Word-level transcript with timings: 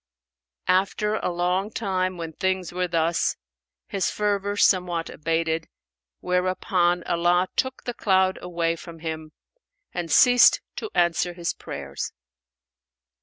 After 0.67 1.17
a 1.17 1.29
long 1.29 1.69
time 1.69 2.17
when 2.17 2.33
things 2.33 2.73
were 2.73 2.87
thus, 2.87 3.35
his 3.85 4.09
fervour 4.09 4.57
somewhat 4.57 5.11
abated, 5.11 5.67
whereupon 6.21 7.03
Allah 7.03 7.49
took 7.55 7.83
the 7.83 7.93
cloud 7.93 8.39
away 8.41 8.75
from 8.75 8.97
him 9.01 9.31
and 9.93 10.11
ceased 10.11 10.59
to 10.77 10.89
answer 10.95 11.33
his 11.33 11.53
prayers. 11.53 12.13